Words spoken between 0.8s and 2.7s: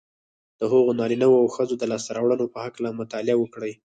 نارینهوو او ښځو د لاسته رواړنو په